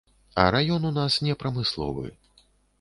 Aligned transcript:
А 0.43 0.45
раён 0.55 0.87
у 0.89 0.91
нас 0.97 1.19
не 1.29 1.37
прамысловы. 1.45 2.05